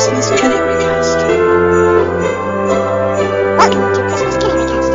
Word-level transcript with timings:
Christmas 0.00 0.40
Canary 0.40 0.82
Cast. 0.82 1.18
Welcome 3.58 3.92
to 3.94 4.00
Christmas 4.08 4.36
Canary 4.38 4.66
Cast. 4.70 4.92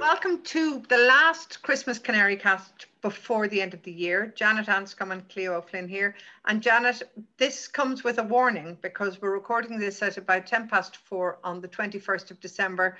Welcome 0.00 0.42
to 0.42 0.82
the 0.88 0.98
last 0.98 1.62
Christmas 1.62 2.00
Canary 2.00 2.36
cast 2.36 2.86
before 3.02 3.46
the 3.46 3.62
end 3.62 3.72
of 3.72 3.84
the 3.84 3.92
year. 3.92 4.34
Janet 4.34 4.66
Anscombe 4.66 5.12
and 5.12 5.28
Cleo 5.28 5.54
O'Flynn 5.54 5.86
here. 5.86 6.16
And 6.46 6.60
Janet, 6.60 7.04
this 7.38 7.68
comes 7.68 8.02
with 8.02 8.18
a 8.18 8.24
warning 8.24 8.76
because 8.82 9.22
we're 9.22 9.30
recording 9.30 9.78
this 9.78 10.02
at 10.02 10.16
about 10.16 10.48
10 10.48 10.66
past 10.66 10.96
four 10.96 11.38
on 11.44 11.60
the 11.60 11.68
21st 11.68 12.32
of 12.32 12.40
December. 12.40 12.98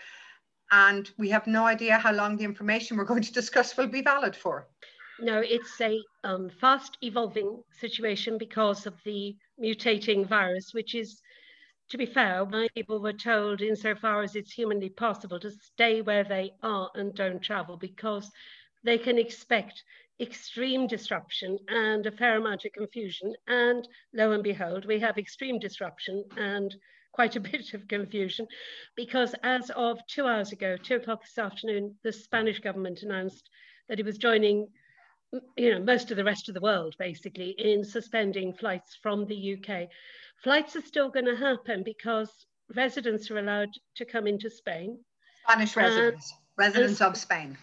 And 0.70 1.11
we 1.18 1.29
have 1.30 1.48
no 1.48 1.66
idea 1.66 1.98
how 1.98 2.12
long 2.12 2.36
the 2.36 2.45
information 2.45 2.96
we're 2.96 3.02
going 3.02 3.22
to 3.22 3.32
discuss 3.32 3.77
will 3.77 3.88
be 3.88 4.02
valid 4.02 4.36
for. 4.36 4.68
No, 5.23 5.41
it's 5.41 5.79
a 5.82 6.00
um, 6.25 6.48
fast 6.48 6.96
evolving 7.03 7.63
situation 7.72 8.39
because 8.39 8.86
of 8.86 8.95
the 9.04 9.36
mutating 9.62 10.26
virus, 10.26 10.72
which 10.72 10.95
is, 10.95 11.21
to 11.90 11.99
be 11.99 12.07
fair, 12.07 12.46
my 12.46 12.68
people 12.75 13.00
were 13.03 13.12
told, 13.12 13.61
insofar 13.61 14.22
as 14.22 14.35
it's 14.35 14.53
humanly 14.53 14.89
possible, 14.89 15.39
to 15.40 15.50
stay 15.50 16.00
where 16.00 16.25
they 16.25 16.53
are 16.62 16.90
and 16.95 17.14
don't 17.14 17.43
travel 17.43 17.76
because 17.76 18.31
they 18.82 18.96
can 18.96 19.18
expect 19.18 19.85
extreme 20.21 20.86
disruption 20.86 21.59
and 21.68 22.07
a 22.07 22.11
fair 22.12 22.39
amount 22.39 22.64
of 22.64 22.73
confusion. 22.73 23.34
And 23.46 23.87
lo 24.14 24.32
and 24.32 24.43
behold, 24.43 24.87
we 24.87 25.00
have 25.00 25.18
extreme 25.18 25.59
disruption 25.59 26.25
and 26.39 26.75
quite 27.12 27.37
a 27.37 27.40
bit 27.50 27.75
of 27.75 27.89
confusion 27.89 28.46
because 28.96 29.34
as 29.43 29.71
of 29.76 29.98
two 30.07 30.26
hours 30.26 30.53
ago, 30.53 30.79
two 30.79 30.96
o'clock 30.96 31.23
this 31.23 31.37
afternoon, 31.37 31.95
the 32.05 32.12
Spanish 32.12 32.61
government 32.61 33.03
announced 33.03 33.50
that 33.89 34.00
it 34.00 34.06
was 34.06 34.17
joining 34.17 34.67
you 35.56 35.72
know, 35.72 35.80
most 35.80 36.11
of 36.11 36.16
the 36.16 36.25
rest 36.25 36.48
of 36.48 36.55
the 36.55 36.61
world 36.61 36.94
basically 36.98 37.50
in 37.58 37.84
suspending 37.84 38.52
flights 38.52 38.97
from 39.00 39.27
the 39.27 39.55
UK. 39.56 39.89
Flights 40.42 40.75
are 40.77 40.83
still 40.83 41.09
going 41.09 41.27
to 41.27 41.37
happen 41.37 41.83
because 41.83 42.47
residents 42.75 43.31
are 43.31 43.39
allowed 43.39 43.70
to 43.97 44.05
come 44.05 44.27
into 44.27 44.50
Spain, 44.50 44.98
Spanish 45.45 45.77
residents, 45.77 46.34
residents 46.56 47.00
of 47.00 47.17
Spain. 47.17 47.56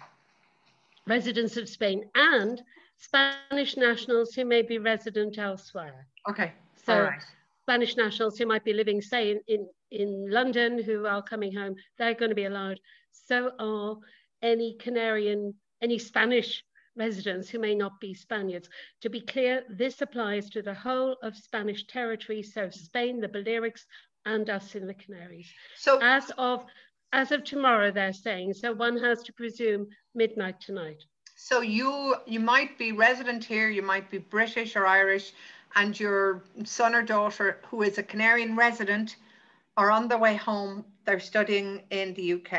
residents 1.08 1.58
of 1.58 1.68
Spain, 1.68 2.06
and 2.16 2.62
Spanish 2.98 3.78
nationals 3.78 4.34
who 4.34 4.46
may 4.46 4.62
be 4.62 4.78
resident 4.78 5.38
elsewhere. 5.38 6.08
Okay, 6.30 6.54
So 6.86 6.94
all 6.94 7.02
right. 7.02 7.22
Spanish 7.64 7.98
nationals 7.98 8.38
who 8.38 8.46
might 8.46 8.64
be 8.64 8.74
living, 8.74 9.02
say, 9.02 9.32
in, 9.32 9.42
in, 9.48 9.68
in 9.92 10.30
London 10.30 10.82
who 10.82 11.06
are 11.06 11.22
coming 11.22 11.54
home, 11.54 11.76
they're 11.98 12.14
going 12.14 12.30
to 12.30 12.36
be 12.36 12.46
allowed. 12.46 12.80
So 13.12 13.52
are 13.60 13.98
any 14.42 14.78
Canarian, 14.80 15.54
any 15.82 15.98
Spanish 15.98 16.64
residents 16.98 17.50
who 17.50 17.60
may 17.60 17.76
not 17.76 18.00
be 18.00 18.14
Spaniards. 18.14 18.70
To 19.02 19.10
be 19.10 19.22
clear, 19.22 19.64
this 19.70 20.02
applies 20.02 20.50
to 20.52 20.62
the 20.62 20.74
whole 20.74 21.18
of 21.24 21.36
Spanish 21.36 21.86
territory, 21.88 22.44
so 22.44 22.70
Spain, 22.70 23.20
the 23.22 23.28
Balearics, 23.30 23.86
and 24.26 24.50
us 24.50 24.76
in 24.76 24.88
the 24.88 24.94
Canaries. 24.94 25.50
So, 25.76 26.00
As 26.02 26.32
of 26.38 26.66
as 27.14 27.32
of 27.32 27.44
tomorrow, 27.46 27.90
they're 27.90 28.12
saying, 28.12 28.54
so 28.54 28.74
one 28.74 28.98
has 28.98 29.24
to 29.24 29.32
presume 29.34 29.88
midnight 30.14 30.60
tonight. 30.60 31.02
so 31.36 31.62
you 31.62 32.16
you 32.26 32.40
might 32.40 32.78
be 32.78 32.92
resident 32.92 33.44
here, 33.46 33.70
you 33.70 33.82
might 33.82 34.10
be 34.12 34.18
British 34.18 34.76
or 34.76 34.86
Irish, 34.86 35.32
and 35.76 35.98
your 36.00 36.44
son 36.66 36.94
or 36.96 37.04
daughter 37.04 37.62
who 37.70 37.84
is 37.84 37.98
a 37.98 38.04
Canarian 38.04 38.58
resident 38.58 39.16
are 39.78 39.92
on 39.92 40.08
their 40.10 40.18
way 40.18 40.36
home. 40.36 40.84
They're 41.06 41.20
studying 41.20 41.84
in 41.92 42.14
the 42.16 42.34
UK, 42.34 42.52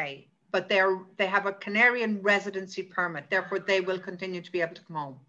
but 0.51 0.69
they're 0.69 0.99
they 1.17 1.27
have 1.27 1.47
a 1.47 1.53
Canarian 1.53 2.21
residency 2.23 2.83
permit. 2.83 3.31
Therefore, 3.31 3.59
they 3.59 3.81
will 3.81 3.99
continue 3.99 4.41
to 4.41 4.53
be 4.53 4.61
able 4.61 4.75
to 4.75 4.83
come 4.83 4.97
home 4.97 5.21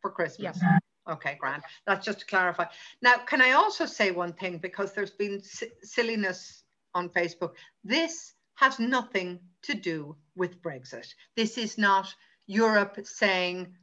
for 0.00 0.10
Christmas. 0.10 0.58
Yes. 0.62 0.80
Okay, 1.08 1.36
Grant. 1.40 1.62
That's 1.86 2.04
just 2.04 2.20
to 2.20 2.26
clarify. 2.26 2.66
Now, 3.02 3.16
can 3.16 3.40
I 3.40 3.52
also 3.52 3.86
say 3.86 4.10
one 4.10 4.32
thing 4.34 4.58
because 4.58 4.92
there's 4.92 5.10
been 5.10 5.42
si- 5.42 5.72
silliness 5.82 6.62
on 6.94 7.08
Facebook. 7.08 7.52
This 7.84 8.34
has 8.54 8.78
nothing 8.78 9.40
to 9.62 9.74
do 9.74 10.16
with 10.36 10.62
Brexit. 10.62 11.06
This 11.36 11.58
is 11.58 11.78
not 11.78 12.14
Europe 12.46 12.98
saying 13.04 13.74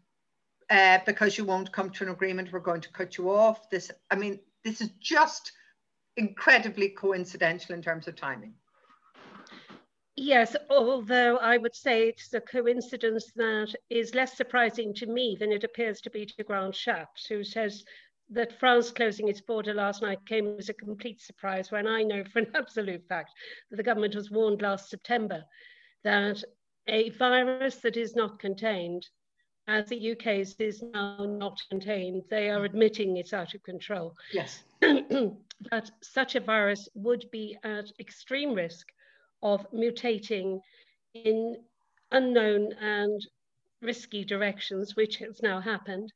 uh, 0.69 1.00
because 1.06 1.38
you 1.38 1.46
won't 1.46 1.72
come 1.72 1.90
to 1.91 2.03
an 2.03 2.09
agreement, 2.09 2.51
we're 2.51 2.59
going 2.59 2.81
to 2.81 2.91
cut 2.91 3.18
you 3.18 3.31
off. 3.31 3.69
This, 3.69 3.90
I 4.12 4.16
mean, 4.16 4.40
this 4.63 4.81
is 4.81 4.90
just 5.00 5.51
incredibly 6.18 6.90
coincidental 6.90 7.74
in 7.74 7.81
terms 7.81 8.07
of 8.07 8.16
timing. 8.16 8.53
Yes, 10.19 10.55
although 10.72 11.38
I 11.38 11.57
would 11.57 11.75
say 11.75 12.09
it's 12.09 12.33
a 12.33 12.41
coincidence 12.41 13.31
that 13.35 13.75
is 13.91 14.16
less 14.16 14.35
surprising 14.35 14.91
to 14.95 15.05
me 15.05 15.38
than 15.39 15.51
it 15.51 15.63
appears 15.63 16.01
to 16.01 16.09
be 16.09 16.25
to 16.25 16.44
Grant 16.44 16.73
Shapps, 16.73 17.28
who 17.28 17.44
says 17.44 17.85
that 18.31 18.59
France 18.59 18.89
closing 18.89 19.27
its 19.27 19.41
border 19.41 19.75
last 19.75 20.01
night 20.01 20.25
came 20.25 20.57
as 20.57 20.69
a 20.69 20.73
complete 20.73 21.22
surprise 21.22 21.72
when 21.72 21.85
I 21.85 22.01
know 22.01 22.23
for 22.23 22.39
an 22.39 22.51
absolute 22.56 23.07
fact 23.07 23.31
that 23.69 23.77
the 23.77 23.83
government 23.83 24.16
was 24.16 24.31
warned 24.31 24.63
last 24.63 24.89
September 24.89 25.44
that 26.03 26.44
a 26.88 27.11
virus 27.11 27.75
that 27.77 27.95
is 27.95 28.16
not 28.16 28.39
contained, 28.39 29.07
as 29.67 29.88
the 29.88 30.13
UK's 30.13 30.56
is 30.57 30.81
now 30.81 31.25
not 31.25 31.61
contained, 31.69 32.23
they 32.31 32.50
are 32.50 32.66
admitting 32.66 33.17
it's 33.17 33.33
out 33.33 33.53
of 33.53 33.61
control. 33.61 34.16
Yes. 34.33 34.63
that 34.81 35.91
such 36.01 36.33
a 36.33 36.39
virus 36.39 36.89
would 36.95 37.29
be 37.29 37.56
at 37.63 37.91
extreme 38.00 38.56
risk 38.56 38.88
of 39.42 39.70
mutating 39.72 40.59
in 41.14 41.56
unknown 42.12 42.74
and 42.74 43.22
risky 43.81 44.24
directions, 44.24 44.96
which 44.96 45.18
has 45.18 45.42
now 45.42 45.59
happened, 45.59 46.12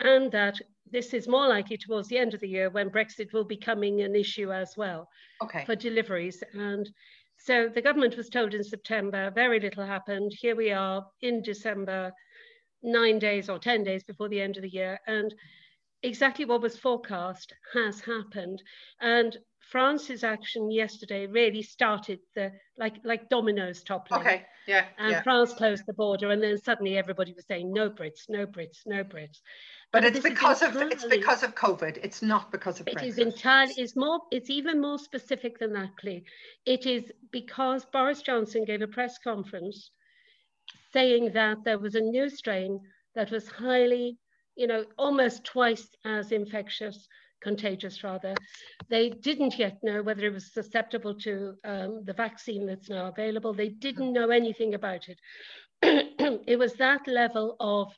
and 0.00 0.30
that 0.32 0.60
this 0.90 1.14
is 1.14 1.28
more 1.28 1.48
likely 1.48 1.76
towards 1.76 2.08
the 2.08 2.18
end 2.18 2.34
of 2.34 2.40
the 2.40 2.48
year 2.48 2.70
when 2.70 2.90
Brexit 2.90 3.32
will 3.32 3.44
be 3.44 3.56
coming 3.56 4.02
an 4.02 4.14
issue 4.14 4.52
as 4.52 4.76
well 4.76 5.08
Okay. 5.42 5.64
for 5.64 5.74
deliveries. 5.76 6.42
And 6.52 6.88
so 7.36 7.68
the 7.68 7.82
government 7.82 8.16
was 8.16 8.28
told 8.28 8.54
in 8.54 8.64
September, 8.64 9.30
very 9.30 9.60
little 9.60 9.84
happened. 9.84 10.32
Here 10.38 10.56
we 10.56 10.70
are 10.70 11.04
in 11.20 11.42
December, 11.42 12.12
nine 12.82 13.18
days 13.18 13.48
or 13.48 13.58
10 13.58 13.82
days 13.84 14.04
before 14.04 14.28
the 14.28 14.40
end 14.40 14.56
of 14.56 14.62
the 14.62 14.68
year. 14.68 14.98
And 15.06 15.34
exactly 16.02 16.44
what 16.44 16.60
was 16.62 16.78
forecast 16.78 17.52
has 17.72 18.00
happened. 18.00 18.62
And 19.00 19.36
France's 19.70 20.24
action 20.24 20.70
yesterday 20.70 21.26
really 21.26 21.62
started 21.62 22.20
the 22.34 22.52
like 22.78 22.96
like 23.04 23.28
dominoes 23.28 23.82
toppling. 23.82 24.20
Okay. 24.20 24.46
Yeah. 24.66 24.86
And 24.98 25.12
yeah. 25.12 25.22
France 25.22 25.52
closed 25.52 25.84
the 25.86 25.92
border, 25.92 26.30
and 26.30 26.42
then 26.42 26.58
suddenly 26.58 26.96
everybody 26.96 27.32
was 27.32 27.46
saying 27.46 27.72
no 27.72 27.90
Brits, 27.90 28.28
no 28.28 28.46
Brits, 28.46 28.80
no 28.86 29.04
Brits. 29.04 29.40
But 29.92 30.04
And 30.04 30.16
it's 30.16 30.24
because 30.24 30.62
of 30.62 30.74
it's 30.76 31.04
because 31.04 31.42
of 31.42 31.54
COVID. 31.54 31.98
It's 32.02 32.20
not 32.20 32.50
because 32.50 32.80
of 32.80 32.88
it 32.88 33.00
is 33.02 33.16
Brexit. 33.16 33.26
entirely, 33.26 33.74
it's 33.76 33.94
more, 33.94 34.20
it's 34.32 34.50
even 34.50 34.80
more 34.80 34.98
specific 34.98 35.58
than 35.58 35.72
that, 35.74 35.96
Clea. 36.00 36.24
It 36.66 36.84
is 36.84 37.12
because 37.30 37.84
Boris 37.84 38.20
Johnson 38.20 38.64
gave 38.64 38.82
a 38.82 38.88
press 38.88 39.18
conference 39.18 39.92
saying 40.92 41.32
that 41.34 41.58
there 41.64 41.78
was 41.78 41.94
a 41.94 42.00
new 42.00 42.28
strain 42.28 42.80
that 43.14 43.30
was 43.30 43.46
highly, 43.48 44.18
you 44.56 44.66
know, 44.66 44.84
almost 44.98 45.44
twice 45.44 45.88
as 46.04 46.32
infectious, 46.32 47.06
contagious 47.44 48.02
rather. 48.02 48.34
They 48.88 49.10
didn't 49.10 49.58
yet 49.58 49.78
know 49.84 50.02
whether 50.02 50.24
it 50.26 50.32
was 50.32 50.52
susceptible 50.52 51.14
to 51.20 51.54
um, 51.64 52.02
the 52.04 52.14
vaccine 52.14 52.66
that's 52.66 52.88
now 52.88 53.06
available. 53.06 53.54
They 53.54 53.68
didn't 53.68 54.12
know 54.12 54.30
anything 54.30 54.74
about 54.74 55.08
it. 55.08 55.18
it 56.48 56.58
was 56.58 56.74
that 56.74 57.06
level 57.06 57.56
of 57.60 57.92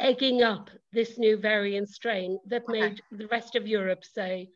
egging 0.00 0.42
up 0.42 0.70
this 0.92 1.18
new 1.18 1.36
variant 1.36 1.88
strain 1.88 2.38
that 2.46 2.68
made 2.68 3.00
the 3.12 3.26
rest 3.26 3.56
of 3.56 3.66
Europe 3.66 4.04
say, 4.04 4.48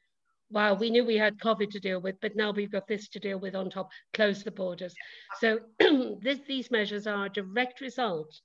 wow, 0.50 0.74
we 0.74 0.90
knew 0.90 1.04
we 1.04 1.16
had 1.16 1.38
COVID 1.38 1.70
to 1.70 1.80
deal 1.80 2.00
with, 2.00 2.16
but 2.22 2.36
now 2.36 2.50
we've 2.52 2.72
got 2.72 2.88
this 2.88 3.08
to 3.08 3.18
deal 3.18 3.38
with 3.38 3.54
on 3.54 3.68
top, 3.68 3.90
close 4.14 4.42
the 4.42 4.50
borders. 4.50 4.94
So 5.40 5.60
this, 6.22 6.40
these 6.48 6.70
measures 6.70 7.06
are 7.06 7.26
a 7.26 7.30
direct 7.30 7.80
result 7.80 8.40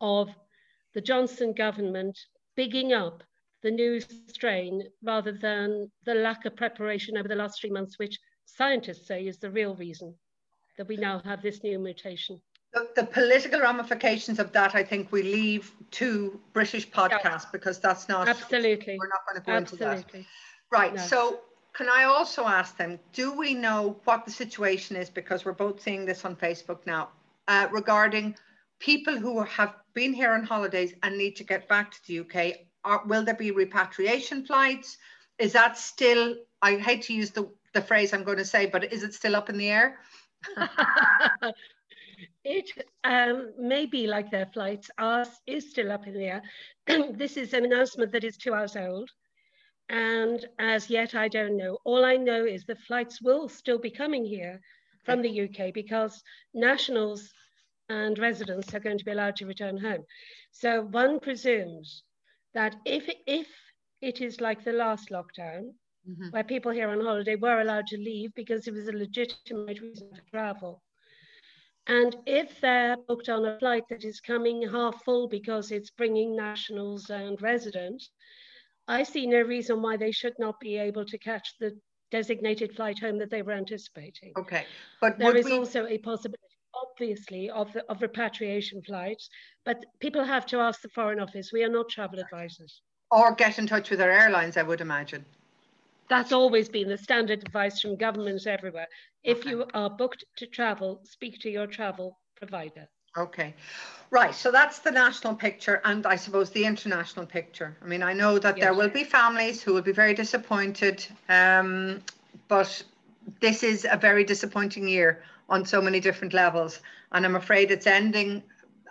of 0.00 0.28
the 0.94 1.00
Johnson 1.00 1.52
government 1.52 2.18
bigging 2.56 2.92
up 2.92 3.22
the 3.64 3.70
new 3.70 3.98
strain 4.28 4.82
rather 5.02 5.32
than 5.32 5.90
the 6.04 6.14
lack 6.14 6.44
of 6.44 6.54
preparation 6.54 7.16
over 7.16 7.26
the 7.26 7.34
last 7.34 7.60
three 7.60 7.70
months, 7.70 7.98
which 7.98 8.16
scientists 8.44 9.08
say 9.08 9.26
is 9.26 9.38
the 9.38 9.50
real 9.50 9.74
reason 9.76 10.14
that 10.76 10.86
we 10.86 10.96
now 10.96 11.20
have 11.24 11.42
this 11.42 11.62
new 11.64 11.78
mutation. 11.78 12.40
The, 12.74 12.88
the 12.94 13.04
political 13.04 13.60
ramifications 13.60 14.38
of 14.38 14.52
that, 14.52 14.74
I 14.74 14.84
think, 14.84 15.10
we 15.10 15.22
leave 15.22 15.72
to 15.92 16.38
British 16.52 16.90
podcasts 16.90 17.50
because 17.50 17.78
that's 17.78 18.08
not. 18.08 18.28
Absolutely. 18.28 18.98
We're 18.98 19.08
not 19.08 19.20
going 19.26 19.40
to 19.40 19.46
go 19.46 19.56
into 19.56 19.76
that. 19.76 20.24
Right. 20.70 20.94
No. 20.94 21.02
So, 21.02 21.40
can 21.72 21.88
I 21.88 22.04
also 22.04 22.44
ask 22.44 22.76
them? 22.76 22.98
Do 23.12 23.32
we 23.32 23.54
know 23.54 23.96
what 24.04 24.26
the 24.26 24.30
situation 24.30 24.96
is? 24.96 25.08
Because 25.08 25.44
we're 25.44 25.52
both 25.52 25.80
seeing 25.80 26.04
this 26.04 26.24
on 26.24 26.36
Facebook 26.36 26.80
now 26.84 27.10
uh, 27.48 27.68
regarding 27.72 28.36
people 28.78 29.16
who 29.16 29.42
have 29.42 29.74
been 29.94 30.12
here 30.12 30.32
on 30.32 30.44
holidays 30.44 30.92
and 31.02 31.16
need 31.16 31.36
to 31.36 31.44
get 31.44 31.66
back 31.68 31.92
to 31.92 31.98
the 32.06 32.20
UK. 32.20 32.56
Are, 32.84 33.02
will 33.06 33.24
there 33.24 33.34
be 33.34 33.50
repatriation 33.50 34.44
flights? 34.44 34.98
Is 35.38 35.52
that 35.52 35.78
still? 35.78 36.36
I 36.62 36.76
hate 36.76 37.02
to 37.02 37.14
use 37.14 37.30
the 37.30 37.48
the 37.72 37.82
phrase 37.82 38.12
I'm 38.12 38.24
going 38.24 38.38
to 38.38 38.44
say, 38.44 38.66
but 38.66 38.92
is 38.92 39.02
it 39.02 39.14
still 39.14 39.34
up 39.34 39.50
in 39.50 39.58
the 39.58 39.68
air? 39.68 39.98
It 42.44 42.70
um, 43.04 43.52
may 43.58 43.86
be 43.86 44.06
like 44.06 44.30
their 44.30 44.46
flights. 44.46 44.90
Ours 44.98 45.28
is 45.46 45.70
still 45.70 45.90
up 45.90 46.06
in 46.06 46.12
the 46.12 46.26
air. 46.26 46.42
this 47.12 47.38
is 47.38 47.54
an 47.54 47.64
announcement 47.64 48.12
that 48.12 48.22
is 48.22 48.36
two 48.36 48.52
hours 48.52 48.76
old. 48.76 49.10
And 49.88 50.44
as 50.58 50.90
yet, 50.90 51.14
I 51.14 51.28
don't 51.28 51.56
know. 51.56 51.78
All 51.84 52.04
I 52.04 52.16
know 52.16 52.44
is 52.44 52.64
the 52.64 52.76
flights 52.76 53.22
will 53.22 53.48
still 53.48 53.78
be 53.78 53.90
coming 53.90 54.24
here 54.24 54.60
from 55.04 55.22
the 55.22 55.42
UK 55.42 55.72
because 55.72 56.22
nationals 56.52 57.32
and 57.88 58.18
residents 58.18 58.74
are 58.74 58.80
going 58.80 58.98
to 58.98 59.04
be 59.04 59.12
allowed 59.12 59.36
to 59.36 59.46
return 59.46 59.78
home. 59.78 60.04
So 60.50 60.82
one 60.82 61.20
presumes 61.20 62.02
that 62.54 62.76
if, 62.84 63.08
if 63.26 63.46
it 64.00 64.20
is 64.20 64.40
like 64.40 64.64
the 64.64 64.72
last 64.72 65.10
lockdown, 65.10 65.70
mm-hmm. 66.08 66.30
where 66.30 66.44
people 66.44 66.72
here 66.72 66.88
on 66.88 67.00
holiday 67.00 67.36
were 67.36 67.60
allowed 67.60 67.86
to 67.88 67.96
leave 67.96 68.34
because 68.34 68.66
it 68.66 68.74
was 68.74 68.88
a 68.88 68.92
legitimate 68.92 69.80
reason 69.80 70.10
to 70.14 70.20
travel, 70.30 70.82
and 71.86 72.16
if 72.26 72.60
they're 72.60 72.96
booked 72.96 73.28
on 73.28 73.44
a 73.44 73.58
flight 73.58 73.84
that 73.90 74.04
is 74.04 74.20
coming 74.20 74.66
half 74.66 75.04
full 75.04 75.28
because 75.28 75.70
it's 75.70 75.90
bringing 75.90 76.34
nationals 76.34 77.10
and 77.10 77.40
residents, 77.42 78.10
I 78.88 79.02
see 79.02 79.26
no 79.26 79.42
reason 79.42 79.82
why 79.82 79.96
they 79.96 80.10
should 80.10 80.34
not 80.38 80.58
be 80.60 80.76
able 80.78 81.04
to 81.04 81.18
catch 81.18 81.54
the 81.58 81.78
designated 82.10 82.74
flight 82.74 82.98
home 82.98 83.18
that 83.18 83.30
they 83.30 83.42
were 83.42 83.52
anticipating. 83.52 84.32
Okay, 84.38 84.64
but 85.00 85.18
there 85.18 85.36
is 85.36 85.46
we... 85.46 85.52
also 85.52 85.86
a 85.86 85.98
possibility, 85.98 86.40
obviously, 86.94 87.50
of, 87.50 87.72
the, 87.72 87.84
of 87.90 88.00
repatriation 88.02 88.82
flights, 88.82 89.28
but 89.64 89.84
people 90.00 90.24
have 90.24 90.46
to 90.46 90.58
ask 90.58 90.80
the 90.80 90.88
Foreign 90.88 91.20
Office. 91.20 91.50
We 91.52 91.64
are 91.64 91.68
not 91.68 91.88
travel 91.88 92.20
advisors. 92.20 92.82
Or 93.10 93.34
get 93.34 93.58
in 93.58 93.66
touch 93.66 93.90
with 93.90 94.00
our 94.00 94.10
airlines, 94.10 94.56
I 94.56 94.62
would 94.62 94.80
imagine. 94.80 95.24
That's 96.08 96.32
always 96.32 96.68
been 96.68 96.88
the 96.88 96.98
standard 96.98 97.40
advice 97.42 97.80
from 97.80 97.96
governments 97.96 98.46
everywhere. 98.46 98.86
If 99.24 99.40
okay. 99.40 99.50
you 99.50 99.66
are 99.74 99.90
booked 99.90 100.24
to 100.36 100.46
travel, 100.46 101.00
speak 101.04 101.40
to 101.40 101.50
your 101.50 101.66
travel 101.66 102.18
provider. 102.36 102.86
Okay, 103.16 103.54
right. 104.10 104.34
So 104.34 104.50
that's 104.50 104.80
the 104.80 104.90
national 104.90 105.34
picture, 105.34 105.80
and 105.84 106.04
I 106.04 106.16
suppose 106.16 106.50
the 106.50 106.64
international 106.64 107.26
picture. 107.26 107.76
I 107.82 107.86
mean, 107.86 108.02
I 108.02 108.12
know 108.12 108.38
that 108.40 108.56
yes. 108.56 108.64
there 108.64 108.74
will 108.74 108.88
be 108.88 109.04
families 109.04 109.62
who 109.62 109.72
will 109.72 109.82
be 109.82 109.92
very 109.92 110.14
disappointed, 110.14 111.06
um, 111.28 112.02
but 112.48 112.82
this 113.40 113.62
is 113.62 113.86
a 113.90 113.96
very 113.96 114.24
disappointing 114.24 114.88
year 114.88 115.22
on 115.48 115.64
so 115.64 115.80
many 115.80 116.00
different 116.00 116.32
levels, 116.32 116.80
and 117.12 117.24
I'm 117.24 117.36
afraid 117.36 117.70
it's 117.70 117.86
ending 117.86 118.42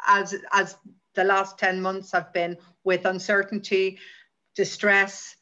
as 0.08 0.36
as 0.52 0.78
the 1.16 1.24
last 1.24 1.58
ten 1.58 1.82
months 1.82 2.12
have 2.12 2.34
been 2.34 2.58
with 2.84 3.06
uncertainty, 3.06 4.00
distress. 4.56 5.36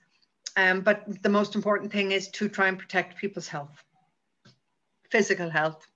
Um, 0.58 0.82
but 0.82 1.04
the 1.24 1.30
most 1.30 1.56
important 1.56 1.92
thing 1.92 2.12
is 2.12 2.28
to 2.30 2.50
try 2.50 2.68
and 2.68 2.78
protect 2.78 3.18
people's 3.18 3.48
health, 3.48 3.84
physical 5.10 5.50
health, 5.50 5.88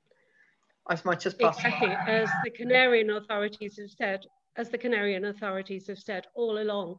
as 0.89 1.03
much 1.03 1.25
as 1.25 1.33
possible. 1.33 1.67
Exactly, 1.67 1.89
as 2.07 2.29
the 2.43 2.51
Canarian 2.51 3.17
authorities 3.17 3.77
have 3.77 3.91
said, 3.91 4.25
as 4.55 4.69
the 4.69 4.77
Canarian 4.77 5.25
authorities 5.29 5.87
have 5.87 5.99
said 5.99 6.27
all 6.35 6.59
along, 6.59 6.95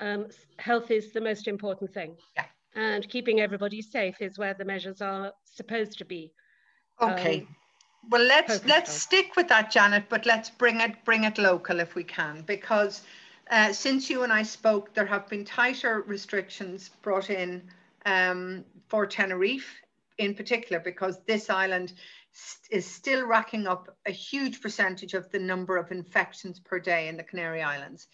um, 0.00 0.26
health 0.58 0.90
is 0.90 1.12
the 1.12 1.20
most 1.20 1.48
important 1.48 1.92
thing. 1.92 2.16
Yeah. 2.36 2.44
And 2.74 3.08
keeping 3.08 3.40
everybody 3.40 3.82
safe 3.82 4.20
is 4.20 4.38
where 4.38 4.54
the 4.54 4.64
measures 4.64 5.00
are 5.00 5.32
supposed 5.44 5.98
to 5.98 6.04
be. 6.04 6.32
Okay. 7.00 7.40
Um, 7.40 7.56
well, 8.10 8.24
let's 8.24 8.64
let's 8.64 8.92
stick 8.92 9.36
with 9.36 9.48
that, 9.48 9.70
Janet, 9.70 10.04
but 10.08 10.26
let's 10.26 10.50
bring 10.50 10.80
it 10.80 11.04
bring 11.04 11.24
it 11.24 11.38
local 11.38 11.80
if 11.80 11.94
we 11.94 12.02
can, 12.02 12.42
because 12.42 13.02
uh, 13.50 13.72
since 13.72 14.08
you 14.08 14.22
and 14.22 14.32
I 14.32 14.42
spoke, 14.42 14.94
there 14.94 15.06
have 15.06 15.28
been 15.28 15.44
tighter 15.44 16.02
restrictions 16.02 16.90
brought 17.02 17.30
in 17.30 17.62
um, 18.06 18.64
for 18.88 19.06
Tenerife 19.06 19.80
in 20.18 20.34
particular, 20.34 20.80
because 20.80 21.20
this 21.26 21.50
island 21.50 21.92
is 22.70 22.86
still 22.86 23.26
racking 23.26 23.66
up 23.66 23.96
a 24.06 24.10
huge 24.10 24.60
percentage 24.60 25.14
of 25.14 25.30
the 25.30 25.38
number 25.38 25.76
of 25.76 25.90
infections 25.90 26.60
per 26.60 26.78
day 26.78 27.08
in 27.08 27.16
the 27.16 27.22
Canary 27.22 27.62
Islands. 27.62 28.08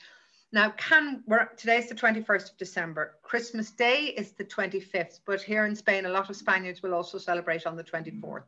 Now, 0.53 0.71
can 0.77 1.23
we're, 1.27 1.47
today's 1.56 1.88
the 1.88 1.94
21st 1.94 2.53
of 2.53 2.56
December. 2.56 3.17
Christmas 3.23 3.71
Day 3.73 4.15
is 4.17 4.33
the 4.33 4.44
25th, 4.44 5.21
but 5.27 5.43
here 5.43 5.67
in 5.67 5.75
Spain, 5.75 6.06
a 6.06 6.09
lot 6.09 6.31
of 6.31 6.37
Spaniards 6.37 6.83
will 6.83 6.94
also 6.94 7.19
celebrate 7.19 7.67
on 7.67 7.77
the 7.77 7.85
24th. 7.85 8.44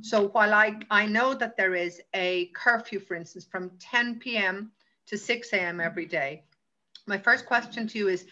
So 0.00 0.28
while 0.28 0.54
I, 0.54 0.76
I 0.90 1.06
know 1.06 1.34
that 1.34 1.56
there 1.56 1.74
is 1.74 2.00
a 2.14 2.46
curfew, 2.54 3.00
for 3.00 3.14
instance, 3.14 3.46
from 3.50 3.70
10 3.78 4.18
p.m. 4.18 4.72
to 5.06 5.18
6 5.18 5.52
a.m. 5.52 5.80
every 5.80 6.06
day, 6.06 6.44
my 7.06 7.18
first 7.18 7.46
question 7.46 7.86
to 7.88 7.98
you 7.98 8.08
is 8.08 8.26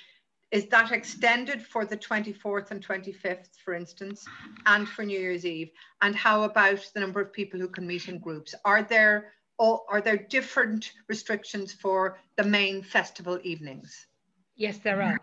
is 0.53 0.67
that 0.69 0.93
extended 0.93 1.61
for 1.61 1.85
the 1.85 1.97
24th 1.97 2.71
and 2.71 2.87
25th, 2.87 3.49
for 3.65 3.75
instance, 3.75 4.25
and 4.67 4.89
for 4.89 5.05
New 5.05 5.19
Year's 5.19 5.45
Eve? 5.45 5.71
And 6.03 6.15
how 6.15 6.45
about 6.45 6.89
the 6.95 7.01
number 7.01 7.21
of 7.21 7.33
people 7.33 7.59
who 7.59 7.69
can 7.69 7.85
meet 7.85 8.09
in 8.09 8.19
groups? 8.21 8.55
Are 8.65 8.83
there 8.83 9.33
are 9.59 10.01
there 10.03 10.19
different 10.19 10.93
restrictions 11.09 11.73
for 11.73 12.19
the 12.37 12.45
main 12.45 12.83
festival 12.83 13.39
evenings? 13.43 14.07
Yes, 14.55 14.79
there 14.79 15.03
are. 15.03 15.19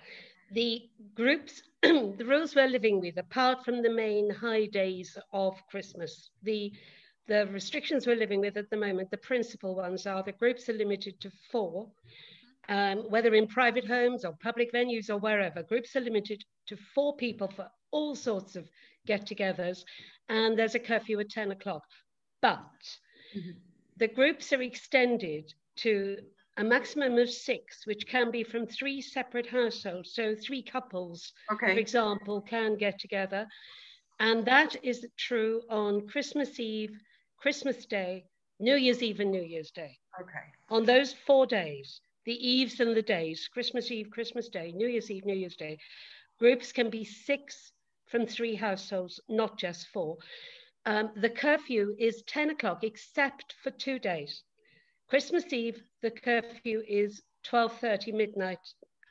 The 0.53 0.89
groups, 1.15 1.61
the 1.81 2.25
rules 2.25 2.55
we're 2.55 2.67
living 2.67 2.99
with, 2.99 3.17
apart 3.17 3.65
from 3.65 3.81
the 3.81 3.89
main 3.89 4.29
high 4.29 4.65
days 4.65 5.17
of 5.31 5.55
Christmas, 5.69 6.29
the 6.41 6.71
the 7.27 7.47
restrictions 7.47 8.05
we're 8.05 8.17
living 8.17 8.41
with 8.41 8.57
at 8.57 8.69
the 8.69 8.75
moment, 8.75 9.09
the 9.09 9.17
principal 9.17 9.75
ones 9.75 10.05
are 10.05 10.23
the 10.23 10.33
groups 10.33 10.67
are 10.67 10.73
limited 10.73 11.17
to 11.21 11.31
four 11.49 11.89
um, 12.69 12.99
whether 13.09 13.33
in 13.33 13.47
private 13.47 13.85
homes 13.85 14.23
or 14.25 14.37
public 14.41 14.71
venues 14.71 15.09
or 15.09 15.17
wherever. 15.17 15.63
Groups 15.63 15.95
are 15.95 16.01
limited 16.01 16.43
to 16.67 16.77
four 16.95 17.15
people 17.15 17.47
for 17.47 17.69
all 17.91 18.15
sorts 18.15 18.55
of 18.55 18.69
get 19.05 19.27
togethers, 19.27 19.83
and 20.29 20.57
there's 20.57 20.75
a 20.75 20.79
curfew 20.79 21.19
at 21.19 21.29
10 21.29 21.51
o'clock. 21.51 21.83
But 22.41 22.59
mm-hmm. 23.35 23.51
the 23.97 24.07
groups 24.07 24.53
are 24.53 24.61
extended 24.61 25.53
to 25.77 26.17
a 26.57 26.63
maximum 26.63 27.17
of 27.17 27.29
six, 27.29 27.85
which 27.85 28.07
can 28.07 28.29
be 28.31 28.43
from 28.43 28.67
three 28.67 29.01
separate 29.01 29.47
households. 29.47 30.13
So, 30.13 30.35
three 30.35 30.61
couples, 30.61 31.33
okay. 31.51 31.73
for 31.73 31.79
example, 31.79 32.41
can 32.41 32.77
get 32.77 32.99
together. 32.99 33.47
And 34.19 34.45
that 34.45 34.75
is 34.83 35.05
true 35.17 35.61
on 35.69 36.07
Christmas 36.07 36.59
Eve, 36.59 36.95
Christmas 37.37 37.85
Day, 37.85 38.25
New 38.59 38.75
Year's 38.75 39.01
Eve, 39.01 39.19
and 39.19 39.31
New 39.31 39.41
Year's 39.41 39.71
Day. 39.71 39.97
Okay. 40.21 40.45
On 40.69 40.85
those 40.85 41.13
four 41.13 41.45
days, 41.45 41.99
the 42.25 42.47
eves 42.47 42.79
and 42.79 42.95
the 42.95 43.01
days, 43.01 43.49
Christmas 43.51 43.91
Eve, 43.91 44.09
Christmas 44.11 44.47
Day, 44.47 44.71
New 44.71 44.87
Year's 44.87 45.09
Eve, 45.09 45.25
New 45.25 45.35
Year's 45.35 45.55
Day, 45.55 45.77
groups 46.39 46.71
can 46.71 46.89
be 46.89 47.03
six 47.03 47.71
from 48.05 48.25
three 48.25 48.55
households, 48.55 49.19
not 49.27 49.57
just 49.57 49.87
four. 49.87 50.17
Um, 50.85 51.11
the 51.15 51.29
curfew 51.29 51.95
is 51.97 52.23
10 52.27 52.51
o'clock, 52.51 52.83
except 52.83 53.55
for 53.63 53.71
two 53.71 53.99
days. 53.99 54.43
Christmas 55.13 55.53
Eve, 55.53 55.79
the 56.01 56.09
curfew 56.09 56.81
is 56.87 57.21
12.30 57.45 58.15
midnight, 58.15 58.57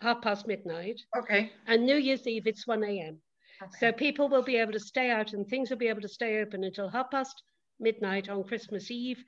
half 0.00 0.20
past 0.20 0.49
midnight. 0.49 1.00
Okay. 1.16 1.52
And 1.68 1.87
New 1.87 1.94
Year's 1.94 2.26
Eve, 2.26 2.49
it's 2.49 2.66
1 2.66 2.82
a.m. 2.82 3.18
Okay. 3.62 3.71
So 3.78 3.92
people 3.92 4.28
will 4.28 4.42
be 4.42 4.56
able 4.56 4.73
to 4.73 4.80
stay 4.80 5.12
out 5.12 5.32
and 5.32 5.47
things 5.47 5.71
will 5.71 5.76
be 5.76 5.87
able 5.87 6.00
to 6.00 6.09
stay 6.09 6.40
open 6.40 6.64
until 6.64 6.88
half 6.88 7.09
past 7.12 7.44
midnight 7.78 8.28
on 8.28 8.42
Christmas 8.42 8.90
Eve 8.90 9.23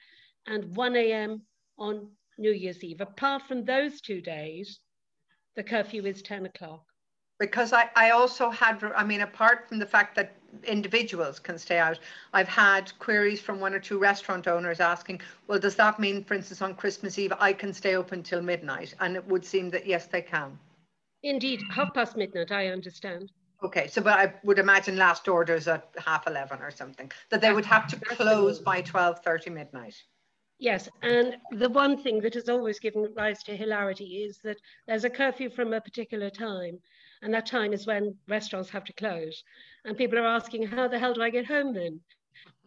and 0.49 0.75
1 0.75 0.97
a.m. 0.97 1.43
on 1.79 2.11
New 2.39 2.51
Year's 2.51 2.83
Eve. 2.83 3.01
Apart 3.01 3.43
from 3.47 3.65
those 3.65 4.01
two 4.01 4.21
days, 4.21 4.81
the 5.55 5.63
curfew 5.63 6.05
is 6.07 6.23
10 6.23 6.47
o'clock. 6.47 6.83
Because 7.39 7.73
I, 7.73 7.89
I 7.95 8.11
also 8.11 8.51
had, 8.51 8.83
I 8.97 9.05
mean, 9.05 9.21
apart 9.21 9.69
from 9.69 9.79
the 9.79 9.87
fact 9.87 10.17
that 10.17 10.35
individuals 10.63 11.39
can 11.39 11.59
stay 11.59 11.79
out, 11.79 11.99
I've 12.33 12.49
had 12.49 12.97
queries 12.99 13.41
from 13.41 13.61
one 13.61 13.75
or 13.75 13.81
two 13.81 13.99
restaurant 13.99 14.47
owners 14.47 14.81
asking, 14.81 15.21
well, 15.47 15.59
does 15.59 15.77
that 15.77 15.99
mean, 15.99 16.25
for 16.25 16.35
instance, 16.35 16.63
on 16.63 16.75
Christmas 16.75 17.19
Eve, 17.19 17.33
I 17.39 17.53
can 17.53 17.73
stay 17.73 17.97
open 17.97 18.23
till 18.23 18.43
midnight? 18.43 18.95
And 19.01 19.17
it 19.17 19.27
would 19.27 19.45
seem 19.45 19.71
that 19.71 19.87
yes, 19.87 20.07
they 20.07 20.23
can. 20.23 20.59
Indeed, 21.23 21.63
half 21.71 21.95
past 21.95 22.17
midnight, 22.17 22.53
I 22.53 22.69
understand. 22.69 23.33
Okay, 23.63 23.87
so 23.87 24.03
but 24.03 24.19
I 24.19 24.35
would 24.45 24.59
imagine 24.59 24.97
last 24.97 25.27
orders 25.27 25.67
at 25.69 25.89
half 25.97 26.27
11 26.27 26.61
or 26.61 26.71
something, 26.71 27.11
that 27.31 27.41
they 27.41 27.53
would 27.53 27.65
have 27.65 27.87
to 27.89 27.97
close 27.97 28.59
by 28.59 28.83
12.30 28.83 29.53
midnight. 29.53 30.03
Yes, 30.59 30.89
and 31.03 31.37
the 31.51 31.69
one 31.69 31.97
thing 31.97 32.21
that 32.21 32.35
has 32.35 32.49
always 32.49 32.79
given 32.79 33.13
rise 33.17 33.43
to 33.45 33.57
hilarity 33.57 34.25
is 34.25 34.39
that 34.45 34.59
there's 34.87 35.05
a 35.05 35.11
curfew 35.11 35.51
from 35.51 35.73
a 35.73 35.81
particular 35.81 36.31
time, 36.31 36.79
and 37.25 37.35
that 37.35 37.47
time 37.47 37.73
is 37.73 37.87
when 37.87 38.15
restaurants 38.29 38.71
have 38.71 38.85
to 38.85 38.93
close. 38.93 39.43
And 39.85 39.97
people 39.97 40.19
are 40.19 40.27
asking, 40.27 40.69
how 40.69 40.87
the 40.87 40.99
hell 40.99 41.15
do 41.15 41.23
I 41.23 41.31
get 41.31 41.47
home 41.47 41.75
then? 41.75 42.01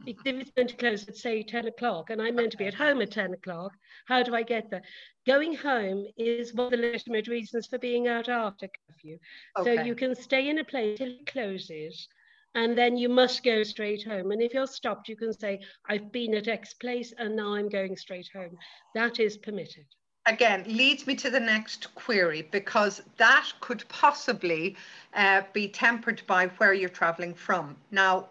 If 0.06 0.18
it's 0.26 0.52
meant 0.56 0.70
to 0.70 0.76
close 0.76 1.08
at, 1.08 1.18
say, 1.18 1.44
10 1.44 1.68
o'clock, 1.68 2.10
and 2.10 2.22
I'm 2.22 2.36
meant 2.36 2.52
to 2.52 2.58
be 2.58 2.66
at 2.66 2.74
home 2.74 3.02
at 3.02 3.12
10 3.12 3.34
o'clock, 3.34 3.72
how 4.06 4.24
do 4.24 4.36
I 4.36 4.44
get 4.44 4.70
there? 4.70 4.82
Going 5.26 5.56
home 5.56 6.06
is 6.18 6.54
one 6.54 6.66
of 6.66 6.72
the 6.72 6.78
legitimate 6.78 7.28
reasons 7.28 7.68
for 7.68 7.78
being 7.78 8.08
out 8.08 8.30
after 8.30 8.68
curfew. 8.90 9.18
Okay. 9.60 9.76
So 9.76 9.84
you 9.84 9.96
can 9.96 10.16
stay 10.16 10.50
in 10.50 10.60
a 10.60 10.64
place 10.64 10.98
till 10.98 11.10
it 11.10 11.26
closes, 11.28 12.08
and 12.56 12.78
then 12.78 12.98
you 12.98 13.10
must 13.10 13.44
go 13.44 13.62
straight 13.64 14.04
home. 14.04 14.32
And 14.32 14.42
if 14.42 14.54
you're 14.54 14.68
stopped, 14.68 15.10
you 15.10 15.16
can 15.16 15.34
say, 15.34 15.60
I've 15.88 16.12
been 16.12 16.34
at 16.34 16.48
X 16.48 16.74
place 16.74 17.14
and 17.18 17.36
now 17.36 17.54
I'm 17.54 17.70
going 17.70 17.96
straight 17.96 18.30
home. 18.34 18.58
That 18.96 19.20
is 19.20 19.38
permitted. 19.38 19.86
Again, 20.28 20.66
leads 20.68 21.08
me 21.08 21.16
to 21.16 21.30
the 21.30 21.40
next 21.40 21.96
query 21.96 22.42
because 22.52 23.02
that 23.16 23.50
could 23.62 23.88
possibly 23.88 24.76
uh, 25.14 25.44
be 25.54 25.70
tempered 25.70 26.22
by 26.28 26.48
where 26.48 26.74
you're 26.74 26.90
traveling 26.90 27.34
from. 27.34 27.78
Now, 27.92 28.28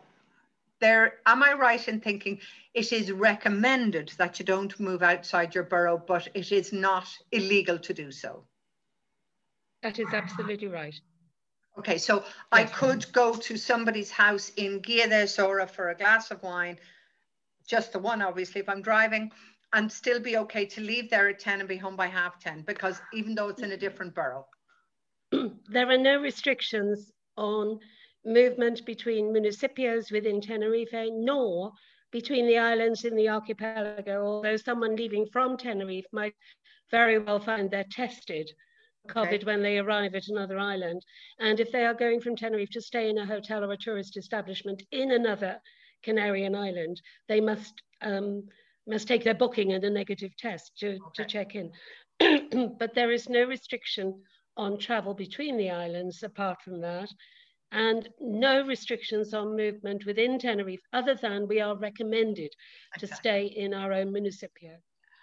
there, 0.79 1.15
am 1.25 1.43
I 1.43 1.55
right 1.55 1.89
in 1.89 2.01
thinking 2.01 2.39
it 2.75 2.93
is 2.93 3.11
recommended 3.11 4.13
that 4.19 4.39
you 4.39 4.45
don't 4.45 4.79
move 4.79 5.03
outside 5.03 5.55
your 5.55 5.65
borough, 5.65 5.97
but 5.97 6.29
it 6.35 6.53
is 6.53 6.71
not 6.71 7.09
illegal 7.33 7.79
to 7.79 7.95
do 7.95 8.13
so? 8.13 8.45
That 9.83 9.99
is 9.99 10.09
absolutely 10.13 10.69
right. 10.69 11.01
Okay, 11.79 11.97
so 11.97 12.25
I 12.53 12.65
could 12.65 13.11
go 13.13 13.35
to 13.35 13.57
somebody's 13.57 14.11
house 14.11 14.51
in 14.57 14.81
Guía 14.81 15.09
de 15.09 15.25
Isora 15.25 15.69
for 15.69 15.89
a 15.89 15.95
glass 15.95 16.31
of 16.31 16.43
wine, 16.43 16.79
just 17.67 17.93
the 17.93 17.99
one, 17.99 18.21
obviously, 18.21 18.61
if 18.61 18.69
I'm 18.69 18.83
driving, 18.83 19.33
and 19.77 19.93
still 19.93 20.19
be 20.19 20.39
okay 20.39 20.65
to 20.65 20.81
leave 20.81 21.11
there 21.11 21.29
at 21.29 21.39
10 21.39 21.61
and 21.61 21.69
be 21.69 21.77
home 21.77 21.97
by 21.97 22.07
half 22.07 22.41
10, 22.41 22.63
because 22.63 23.03
even 23.13 23.35
though 23.35 23.49
it's 23.49 23.63
in 23.63 23.73
a 23.73 23.77
different 23.77 24.15
borough. 24.15 24.47
there 25.69 25.91
are 25.91 25.99
no 25.99 26.19
restrictions 26.19 27.13
on 27.37 27.79
movement 28.25 28.87
between 28.87 29.35
municipios 29.35 30.11
within 30.11 30.41
Tenerife, 30.41 31.11
nor 31.13 31.73
between 32.11 32.47
the 32.47 32.57
islands 32.57 33.05
in 33.05 33.15
the 33.17 33.29
archipelago, 33.29 34.25
although 34.25 34.57
someone 34.57 34.97
leaving 34.97 35.27
from 35.31 35.59
Tenerife 35.59 36.07
might 36.11 36.35
very 36.91 37.19
well 37.19 37.39
find 37.39 37.71
they're 37.71 37.85
tested 37.91 38.51
COVID 39.11 39.27
okay. 39.27 39.45
when 39.45 39.63
they 39.63 39.79
arrive 39.79 40.15
at 40.15 40.29
another 40.29 40.59
island. 40.59 41.05
And 41.39 41.61
if 41.61 41.71
they 41.71 41.85
are 41.85 41.93
going 41.93 42.23
from 42.23 42.35
Tenerife 42.35 42.71
to 42.71 42.81
stay 42.81 43.11
in 43.11 43.19
a 43.19 43.27
hotel 43.27 43.63
or 43.63 43.73
a 43.73 43.77
tourist 43.77 44.17
establishment 44.17 44.83
in 44.91 45.11
another 45.11 45.61
Canarian 46.03 46.57
island, 46.57 47.03
they 47.29 47.43
must 47.43 47.75
um, 48.01 48.45
must 48.87 49.09
take 49.09 49.25
their 49.25 49.35
booking 49.35 49.73
and 49.73 49.85
a 49.85 49.91
negative 49.91 50.37
test 50.37 50.73
to, 50.79 50.91
okay. 50.91 51.01
to 51.15 51.25
check 51.25 51.55
in. 51.55 51.71
but 52.79 52.95
there 52.95 53.11
is 53.11 53.29
no 53.29 53.45
restriction 53.45 54.21
on 54.57 54.79
travel 54.79 55.15
between 55.15 55.57
the 55.57 55.71
islands 55.71 56.23
apart 56.23 56.61
from 56.63 56.81
that 56.81 57.09
and 57.73 58.09
no 58.21 58.65
restrictions 58.65 59.35
on 59.35 59.57
movement 59.57 60.07
within 60.07 60.39
Tenerife 60.39 60.81
other 60.93 61.15
than 61.15 61.49
we 61.49 61.61
are 61.61 61.77
recommended 61.77 62.55
okay. 62.97 63.07
to 63.07 63.15
stay 63.15 63.47
in 63.47 63.75
our 63.75 63.93
own 63.93 64.13
municipio. 64.13 64.77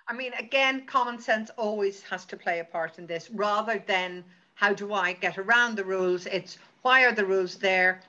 I 0.08 0.14
mean, 0.14 0.34
again, 0.34 0.86
common 0.86 1.20
sense 1.20 1.50
always 1.58 2.04
has 2.04 2.26
to 2.26 2.38
play 2.38 2.60
a 2.60 2.66
part 2.66 3.00
in 3.00 3.08
this 3.08 3.32
rather 3.32 3.82
than 3.88 4.26
how 4.56 4.74
do 4.74 4.94
I 4.94 5.14
get 5.14 5.38
around 5.38 5.78
the 5.78 5.86
rules? 5.86 6.26
It's 6.26 6.58
why 6.82 7.06
are 7.06 7.14
the 7.14 7.26
rules 7.26 7.56
there? 7.56 8.02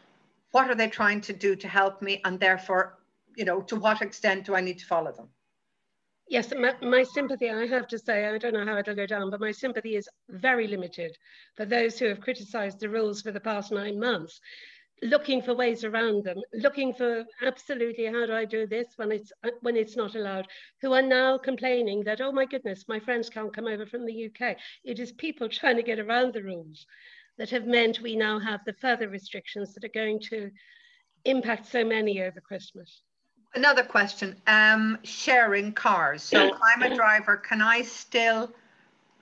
What 0.50 0.68
are 0.68 0.74
they 0.74 0.88
trying 0.88 1.20
to 1.22 1.32
do 1.32 1.54
to 1.56 1.68
help 1.68 2.02
me? 2.02 2.20
And 2.24 2.38
therefore, 2.38 2.98
you 3.36 3.44
know, 3.44 3.60
to 3.62 3.76
what 3.76 4.02
extent 4.02 4.44
do 4.44 4.54
I 4.54 4.60
need 4.60 4.78
to 4.80 4.86
follow 4.86 5.12
them? 5.12 5.28
Yes, 6.26 6.52
my, 6.54 6.74
my, 6.80 7.02
sympathy, 7.02 7.50
I 7.50 7.66
have 7.66 7.86
to 7.88 7.98
say, 7.98 8.26
I 8.26 8.38
don't 8.38 8.54
know 8.54 8.64
how 8.64 8.78
it'll 8.78 8.94
go 8.94 9.06
down, 9.06 9.30
but 9.30 9.40
my 9.40 9.52
sympathy 9.52 9.94
is 9.96 10.08
very 10.30 10.66
limited 10.66 11.16
for 11.54 11.66
those 11.66 11.98
who 11.98 12.06
have 12.06 12.20
criticised 12.20 12.80
the 12.80 12.88
rules 12.88 13.20
for 13.20 13.30
the 13.30 13.40
past 13.40 13.70
nine 13.70 13.98
months, 14.00 14.40
looking 15.02 15.42
for 15.42 15.54
ways 15.54 15.84
around 15.84 16.24
them, 16.24 16.40
looking 16.54 16.94
for 16.94 17.24
absolutely 17.42 18.06
how 18.06 18.24
do 18.24 18.32
I 18.32 18.46
do 18.46 18.66
this 18.66 18.86
when 18.96 19.12
it's 19.12 19.32
when 19.60 19.76
it's 19.76 19.96
not 19.96 20.14
allowed, 20.14 20.46
who 20.80 20.94
are 20.94 21.02
now 21.02 21.36
complaining 21.36 22.02
that, 22.04 22.22
oh 22.22 22.32
my 22.32 22.46
goodness, 22.46 22.88
my 22.88 23.00
friends 23.00 23.28
can't 23.28 23.54
come 23.54 23.66
over 23.66 23.84
from 23.84 24.06
the 24.06 24.26
UK. 24.26 24.56
It 24.82 24.98
is 24.98 25.12
people 25.12 25.48
trying 25.48 25.76
to 25.76 25.82
get 25.82 25.98
around 25.98 26.32
the 26.32 26.42
rules 26.42 26.86
that 27.36 27.50
have 27.50 27.66
meant 27.66 28.00
we 28.00 28.16
now 28.16 28.38
have 28.38 28.60
the 28.64 28.72
further 28.72 29.08
restrictions 29.10 29.74
that 29.74 29.84
are 29.84 29.88
going 29.88 30.20
to 30.30 30.50
impact 31.26 31.66
so 31.66 31.84
many 31.84 32.22
over 32.22 32.40
Christmas. 32.40 33.02
Another 33.54 33.84
question, 33.84 34.36
um, 34.46 34.98
sharing 35.04 35.72
cars. 35.72 36.22
So 36.22 36.50
I'm 36.62 36.82
a 36.82 36.94
driver, 36.94 37.36
can 37.36 37.62
I 37.62 37.82
still 37.82 38.52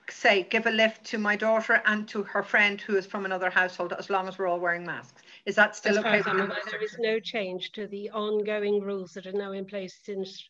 say 0.09 0.43
give 0.43 0.65
a 0.65 0.71
lift 0.71 1.03
to 1.05 1.17
my 1.17 1.35
daughter 1.35 1.81
and 1.85 2.07
to 2.09 2.23
her 2.23 2.43
friend 2.43 2.81
who 2.81 2.95
is 2.97 3.05
from 3.05 3.25
another 3.25 3.49
household 3.49 3.93
as 3.93 4.09
long 4.09 4.27
as 4.27 4.37
we're 4.37 4.47
all 4.47 4.59
wearing 4.59 4.85
masks? 4.85 5.21
Is 5.45 5.55
that 5.55 5.75
still 5.75 5.99
as 5.99 6.25
okay? 6.25 6.47
there 6.71 6.81
is 6.81 6.97
no 6.99 7.19
change 7.19 7.71
to 7.73 7.87
the 7.87 8.09
ongoing 8.11 8.81
rules 8.81 9.13
that 9.13 9.27
are 9.27 9.33
now 9.33 9.51
in 9.51 9.65
place 9.65 9.99
since 10.03 10.49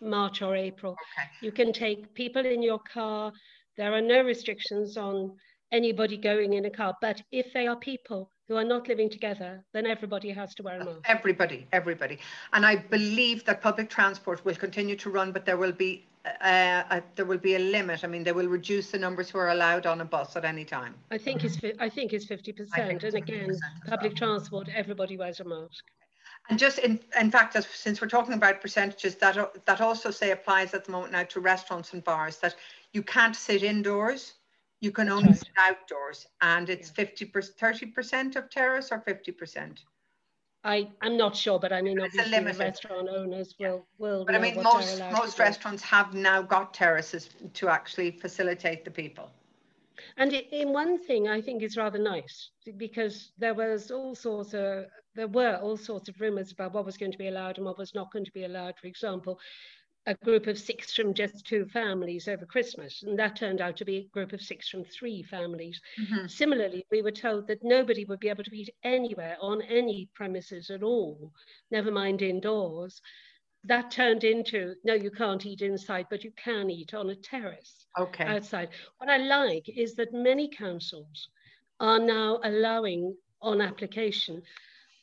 March 0.00 0.42
or 0.42 0.56
April. 0.56 0.92
Okay. 0.92 1.28
You 1.42 1.52
can 1.52 1.72
take 1.72 2.14
people 2.14 2.44
in 2.44 2.62
your 2.62 2.78
car. 2.78 3.32
There 3.76 3.92
are 3.92 4.00
no 4.00 4.22
restrictions 4.22 4.96
on 4.96 5.36
anybody 5.72 6.16
going 6.16 6.52
in 6.54 6.64
a 6.64 6.70
car, 6.70 6.94
but 7.00 7.20
if 7.32 7.52
they 7.52 7.66
are 7.66 7.76
people 7.76 8.30
who 8.48 8.56
are 8.56 8.64
not 8.64 8.86
living 8.88 9.10
together, 9.10 9.64
then 9.72 9.86
everybody 9.86 10.30
has 10.30 10.54
to 10.54 10.62
wear 10.62 10.80
a 10.80 10.84
mask. 10.84 11.00
Everybody, 11.04 11.66
everybody. 11.72 12.18
And 12.52 12.64
I 12.64 12.76
believe 12.76 13.44
that 13.44 13.60
public 13.60 13.90
transport 13.90 14.44
will 14.44 14.54
continue 14.54 14.96
to 14.96 15.10
run, 15.10 15.32
but 15.32 15.44
there 15.44 15.56
will 15.56 15.72
be 15.72 16.04
uh, 16.40 16.82
a, 16.90 17.02
there 17.14 17.24
will 17.24 17.38
be 17.38 17.54
a 17.54 17.58
limit. 17.58 18.02
I 18.04 18.06
mean, 18.06 18.24
they 18.24 18.32
will 18.32 18.48
reduce 18.48 18.90
the 18.90 18.98
numbers 18.98 19.30
who 19.30 19.38
are 19.38 19.50
allowed 19.50 19.86
on 19.86 20.00
a 20.00 20.04
bus 20.04 20.36
at 20.36 20.44
any 20.44 20.64
time. 20.64 20.94
I 21.10 21.18
think 21.18 21.44
it's 21.44 21.58
I 21.78 21.88
think 21.88 22.12
it's 22.12 22.24
fifty 22.24 22.52
percent. 22.52 23.02
And 23.02 23.14
again, 23.14 23.56
public 23.86 24.12
well. 24.12 24.16
transport, 24.16 24.68
everybody 24.74 25.16
wears 25.16 25.40
a 25.40 25.44
mask. 25.44 25.84
And 26.48 26.58
just 26.58 26.78
in, 26.78 27.00
in 27.20 27.30
fact, 27.30 27.56
as, 27.56 27.66
since 27.66 28.00
we're 28.00 28.08
talking 28.08 28.34
about 28.34 28.60
percentages, 28.60 29.16
that 29.16 29.64
that 29.66 29.80
also 29.80 30.10
say 30.10 30.30
applies 30.30 30.74
at 30.74 30.84
the 30.84 30.92
moment 30.92 31.12
now 31.12 31.24
to 31.24 31.40
restaurants 31.40 31.92
and 31.92 32.02
bars 32.04 32.38
that 32.38 32.54
you 32.92 33.02
can't 33.02 33.34
sit 33.34 33.62
indoors 33.62 34.34
you 34.80 34.90
can 34.90 35.08
only 35.08 35.32
sit 35.32 35.48
outdoors 35.58 36.26
and 36.40 36.68
it's 36.68 36.90
fifty 36.90 37.24
percent, 37.24 38.34
30% 38.34 38.36
of 38.36 38.50
terrace 38.50 38.92
or 38.92 39.00
50%? 39.00 39.78
I, 40.64 40.88
I'm 41.00 41.16
not 41.16 41.36
sure, 41.36 41.60
but 41.60 41.72
I 41.72 41.80
mean, 41.80 42.00
obviously 42.00 42.38
the 42.40 42.58
restaurant 42.58 43.08
owners 43.08 43.54
will, 43.60 43.86
will 43.98 44.24
But 44.24 44.34
I 44.34 44.38
mean, 44.38 44.60
most, 44.60 45.00
most 45.12 45.38
restaurants 45.38 45.80
have 45.84 46.12
now 46.12 46.42
got 46.42 46.74
terraces 46.74 47.30
to 47.54 47.68
actually 47.68 48.10
facilitate 48.10 48.84
the 48.84 48.90
people. 48.90 49.30
And 50.16 50.32
in 50.32 50.72
one 50.72 50.98
thing, 50.98 51.28
I 51.28 51.40
think 51.40 51.62
is 51.62 51.76
rather 51.76 51.98
nice 52.00 52.50
because 52.76 53.30
there 53.38 53.54
was 53.54 53.90
all 53.90 54.14
sorts 54.14 54.54
of 54.54 54.86
there 55.14 55.28
were 55.28 55.56
all 55.56 55.76
sorts 55.76 56.08
of 56.08 56.20
rumours 56.20 56.52
about 56.52 56.74
what 56.74 56.84
was 56.84 56.98
going 56.98 57.12
to 57.12 57.18
be 57.18 57.28
allowed 57.28 57.56
and 57.56 57.64
what 57.64 57.78
was 57.78 57.94
not 57.94 58.12
going 58.12 58.24
to 58.24 58.32
be 58.32 58.44
allowed. 58.44 58.74
For 58.78 58.86
example, 58.86 59.38
a 60.06 60.14
group 60.14 60.46
of 60.46 60.58
six 60.58 60.94
from 60.94 61.12
just 61.12 61.44
two 61.44 61.66
families 61.66 62.28
over 62.28 62.46
Christmas, 62.46 63.02
and 63.02 63.18
that 63.18 63.36
turned 63.36 63.60
out 63.60 63.76
to 63.76 63.84
be 63.84 63.96
a 63.96 64.08
group 64.12 64.32
of 64.32 64.40
six 64.40 64.68
from 64.68 64.84
three 64.84 65.22
families. 65.22 65.80
Mm-hmm. 66.00 66.28
Similarly, 66.28 66.86
we 66.90 67.02
were 67.02 67.10
told 67.10 67.48
that 67.48 67.64
nobody 67.64 68.04
would 68.04 68.20
be 68.20 68.28
able 68.28 68.44
to 68.44 68.56
eat 68.56 68.70
anywhere 68.84 69.36
on 69.40 69.62
any 69.62 70.08
premises 70.14 70.70
at 70.70 70.82
all, 70.82 71.32
never 71.70 71.90
mind 71.90 72.22
indoors. 72.22 73.00
That 73.64 73.90
turned 73.90 74.22
into 74.22 74.74
no, 74.84 74.94
you 74.94 75.10
can't 75.10 75.44
eat 75.44 75.60
inside, 75.60 76.06
but 76.08 76.22
you 76.22 76.30
can 76.36 76.70
eat 76.70 76.94
on 76.94 77.10
a 77.10 77.16
terrace 77.16 77.86
okay. 77.98 78.24
outside. 78.24 78.68
What 78.98 79.10
I 79.10 79.16
like 79.16 79.68
is 79.68 79.96
that 79.96 80.12
many 80.12 80.48
councils 80.48 81.28
are 81.80 81.98
now 81.98 82.38
allowing 82.44 83.16
on 83.42 83.60
application 83.60 84.42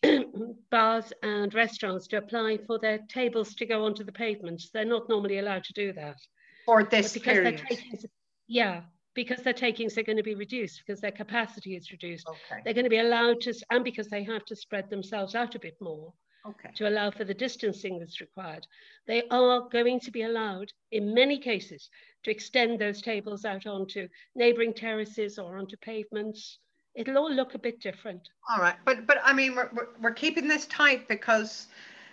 bars 0.72 1.14
and 1.24 1.54
restaurants 1.54 2.08
to 2.08 2.18
apply 2.18 2.58
for 2.66 2.80
their 2.80 3.00
tables 3.10 3.56
to 3.56 3.66
go 3.66 3.86
onto 3.86 4.04
the 4.04 4.12
pavements. 4.12 4.70
They're 4.74 4.86
not 4.86 5.10
normally 5.10 5.40
allowed 5.40 5.64
to 5.66 5.74
do 5.74 5.94
that. 5.94 6.18
For 6.66 6.84
this 6.84 7.18
period. 7.18 7.62
Taking, 7.70 8.00
yeah, 8.48 8.82
because 9.14 9.42
their 9.44 9.54
takings 9.54 9.98
are 9.98 10.04
going 10.04 10.18
to 10.18 10.24
be 10.24 10.36
reduced 10.36 10.82
because 10.86 11.02
their 11.02 11.12
capacity 11.12 11.76
is 11.76 11.92
reduced. 11.92 12.28
Okay. 12.28 12.62
They're 12.64 12.74
going 12.74 12.86
to 12.86 12.90
be 12.90 13.00
allowed 13.00 13.42
to, 13.42 13.54
and 13.70 13.84
because 13.84 14.10
they 14.10 14.24
have 14.24 14.46
to 14.46 14.56
spread 14.56 14.90
themselves 14.90 15.36
out 15.36 15.56
a 15.56 15.60
bit 15.60 15.76
more 15.80 16.14
okay. 16.46 16.70
to 16.76 16.88
allow 16.88 17.12
for 17.12 17.24
the 17.24 17.34
distancing 17.34 18.00
that's 18.00 18.22
required. 18.22 18.66
They 19.08 19.24
are 19.30 19.68
going 19.70 20.00
to 20.02 20.12
be 20.12 20.24
allowed, 20.24 20.72
in 20.92 21.14
many 21.14 21.40
cases, 21.40 21.90
to 22.24 22.32
extend 22.32 22.80
those 22.80 23.02
tables 23.02 23.46
out 23.46 23.66
onto 23.68 24.08
neighbouring 24.36 24.74
terraces 24.74 25.38
or 25.38 25.58
onto 25.58 25.78
pavements 25.78 26.60
it'll 26.96 27.18
all 27.18 27.32
look 27.32 27.54
a 27.56 27.60
bit 27.60 27.80
different. 27.80 28.30
All 28.50 28.62
right, 28.62 28.76
but 28.86 29.08
but 29.08 29.18
I 29.24 29.34
mean 29.34 29.56
we're 29.56 29.70
we're, 29.74 29.88
we're 30.02 30.14
keeping 30.14 30.48
this 30.48 30.66
tight 30.68 31.08
because 31.08 31.68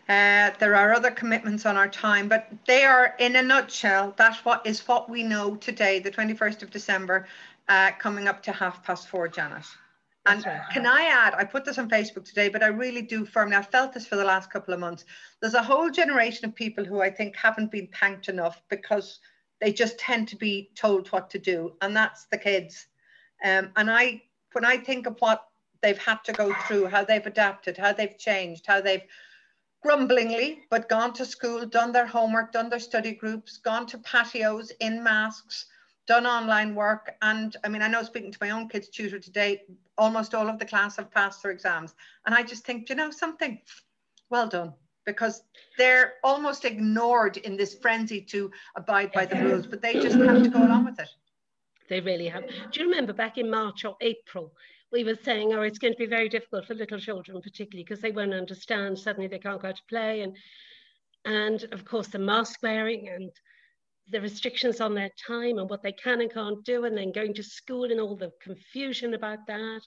uh, 0.09 0.51
there 0.59 0.75
are 0.75 0.93
other 0.93 1.11
commitments 1.11 1.67
on 1.67 1.77
our 1.77 1.89
time, 1.89 2.29
but 2.29 2.49
they 2.67 2.85
are 2.85 3.15
in 3.19 3.37
a 3.37 3.43
nutshell. 3.43 4.13
That's 4.17 4.45
what 4.45 4.67
is 4.67 4.87
what 4.89 5.09
we 5.09 5.23
know 5.23 5.55
today, 5.57 6.01
the 6.01 6.11
21st 6.11 6.63
of 6.63 6.71
December, 6.71 7.29
uh, 7.69 7.93
coming 7.99 8.27
up 8.27 8.43
to 8.43 8.53
half 8.53 8.83
past 8.83 9.09
four, 9.09 9.29
Janet. 9.29 9.67
And 10.27 10.45
right. 10.45 10.63
can 10.73 10.85
I 10.85 11.03
add, 11.03 11.35
I 11.35 11.45
put 11.45 11.65
this 11.65 11.79
on 11.79 11.89
Facebook 11.89 12.25
today, 12.25 12.49
but 12.49 12.63
I 12.63 12.67
really 12.67 13.03
do 13.03 13.25
firmly, 13.25 13.57
I've 13.57 13.69
felt 13.69 13.93
this 13.93 14.07
for 14.07 14.17
the 14.17 14.25
last 14.25 14.51
couple 14.51 14.75
of 14.75 14.81
months. 14.81 15.05
There's 15.41 15.55
a 15.55 15.63
whole 15.63 15.91
generation 15.91 16.45
of 16.47 16.55
people 16.55 16.85
who 16.85 17.01
I 17.01 17.11
think 17.11 17.37
haven't 17.37 17.71
been 17.71 17.89
thanked 17.89 18.29
enough 18.29 18.63
because 18.69 19.21
they 19.61 19.73
just 19.73 19.99
tend 19.99 20.29
to 20.29 20.37
be 20.37 20.71
told 20.75 21.09
what 21.09 21.31
to 21.31 21.39
do, 21.39 21.75
and 21.81 21.97
that's 21.97 22.25
the 22.27 22.39
kids. 22.39 22.87
Um, 23.45 23.71
and 23.77 23.91
I 23.91 24.23
when 24.52 24.64
I 24.64 24.76
think 24.76 25.07
of 25.07 25.16
what 25.21 25.47
they've 25.83 25.99
had 25.99 26.23
to 26.25 26.33
go 26.33 26.54
through, 26.66 26.87
how 26.87 27.04
they've 27.04 27.26
adapted, 27.26 27.76
how 27.76 27.92
they've 27.92 28.19
changed, 28.19 28.66
how 28.66 28.80
they've 28.80 29.02
grumblingly, 29.83 30.61
but 30.71 30.88
gone 30.88 31.12
to 31.14 31.25
school, 31.25 31.64
done 31.64 31.92
their 31.92 32.07
homework, 32.07 32.52
done 32.52 32.69
their 32.69 32.80
study 32.80 33.12
groups, 33.12 33.59
gone 33.59 33.87
to 33.87 33.99
patios 33.99 34.71
in 34.80 35.02
masks, 35.02 35.66
done 36.07 36.26
online 36.26 36.75
work. 36.75 37.12
And 37.23 37.57
I 37.64 37.69
mean, 37.69 37.83
I 37.83 37.88
know 37.88 38.02
speaking 38.02 38.33
to 38.33 38.38
my 38.40 38.50
own 38.50 38.69
kids' 38.69 38.88
tutor 38.88 39.19
today, 39.19 39.62
almost 39.97 40.35
all 40.35 40.49
of 40.49 40.59
the 40.59 40.66
class 40.66 40.97
have 40.97 41.11
passed 41.11 41.42
their 41.42 41.52
exams. 41.52 41.95
And 42.26 42.35
I 42.35 42.42
just 42.42 42.64
think, 42.64 42.88
you 42.88 42.95
know, 42.95 43.11
something 43.11 43.61
well 44.28 44.49
done 44.49 44.75
because 45.07 45.42
they're 45.78 46.14
almost 46.23 46.64
ignored 46.64 47.38
in 47.38 47.57
this 47.57 47.75
frenzy 47.75 48.21
to 48.21 48.50
abide 48.76 49.12
by 49.12 49.25
the 49.25 49.37
rules, 49.37 49.66
but 49.66 49.80
they 49.80 49.95
just 49.95 50.16
have 50.16 50.42
to 50.42 50.49
go 50.49 50.62
along 50.62 50.85
with 50.85 51.00
it. 51.00 51.09
They 51.91 52.01
really 52.01 52.29
have. 52.29 52.47
Do 52.47 52.81
you 52.81 52.89
remember 52.89 53.13
back 53.13 53.37
in 53.37 53.51
March 53.51 53.85
or 53.85 53.97
April 54.01 54.55
we 54.93 55.05
were 55.05 55.19
saying, 55.23 55.53
oh, 55.53 55.63
it's 55.63 55.79
going 55.79 55.93
to 55.93 55.99
be 55.99 56.07
very 56.07 56.29
difficult 56.29 56.67
for 56.67 56.75
little 56.75 56.99
children, 56.99 57.41
particularly 57.41 57.85
because 57.85 58.01
they 58.01 58.11
won't 58.11 58.35
understand. 58.35 58.99
Suddenly 58.99 59.29
they 59.29 59.39
can't 59.39 59.63
go 59.63 59.69
out 59.69 59.77
to 59.77 59.83
play. 59.89 60.23
And, 60.23 60.37
and 61.25 61.63
of 61.73 61.85
course, 61.85 62.09
the 62.09 62.19
mask 62.19 62.61
wearing 62.63 63.09
and 63.09 63.31
the 64.11 64.21
restrictions 64.21 64.81
on 64.81 64.95
their 64.95 65.11
time 65.27 65.59
and 65.59 65.71
what 65.71 65.83
they 65.83 65.93
can 65.93 66.21
and 66.21 66.33
can't 66.33 66.65
do, 66.65 66.85
and 66.85 66.97
then 66.97 67.13
going 67.13 67.35
to 67.35 67.43
school 67.43 67.85
and 67.85 68.01
all 68.01 68.17
the 68.17 68.33
confusion 68.43 69.15
about 69.15 69.47
that. 69.47 69.83